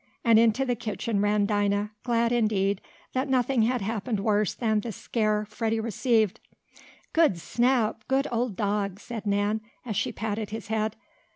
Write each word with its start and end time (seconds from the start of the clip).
and 0.25 0.39
into 0.39 0.65
the 0.65 0.73
kitchen 0.73 1.21
ran 1.21 1.45
Dinah, 1.45 1.91
glad, 2.01 2.31
indeed, 2.31 2.81
that 3.13 3.29
nothing 3.29 3.61
had 3.61 3.81
happened 3.81 4.19
worse 4.19 4.55
than 4.55 4.79
the 4.79 4.91
scare 4.91 5.45
Freddie 5.45 5.79
received. 5.79 6.39
"Good 7.13 7.37
Snap! 7.37 8.03
Good 8.07 8.25
old 8.31 8.55
dog!" 8.55 8.99
said 8.99 9.27
Nan, 9.27 9.61
as 9.85 9.95
she 9.95 10.11
patted 10.11 10.49
his 10.49 10.69
head. 10.69 10.95